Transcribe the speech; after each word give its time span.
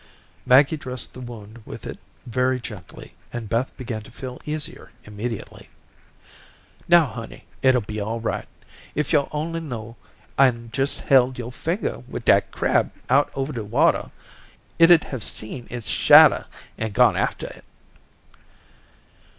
Maggie 0.47 0.77
dressed 0.77 1.13
the 1.13 1.21
wound 1.21 1.61
with 1.63 1.85
it 1.85 1.99
very 2.25 2.59
gently 2.59 3.13
and 3.31 3.47
Beth 3.49 3.71
began 3.77 4.01
to 4.01 4.09
feel 4.09 4.41
easier 4.47 4.89
immediately. 5.03 5.69
"Now, 6.87 7.05
honey, 7.05 7.45
it'll 7.61 7.81
be 7.81 8.01
all 8.01 8.19
right. 8.19 8.47
If 8.95 9.13
yo'd 9.13 9.27
only 9.31 9.59
known, 9.59 9.93
and 10.39 10.75
jes' 10.75 10.97
held 10.97 11.37
yo'r 11.37 11.51
finger 11.51 11.99
with 12.09 12.25
dat 12.25 12.49
crab 12.49 12.91
out 13.11 13.29
over 13.35 13.53
the 13.53 13.63
watah, 13.63 14.09
it 14.79 14.87
'd 14.87 15.03
have 15.03 15.23
seen 15.23 15.67
its 15.69 15.87
shadah 15.91 16.47
and 16.79 16.93
gone 16.95 17.15
aftah 17.15 17.57
it." 17.57 17.65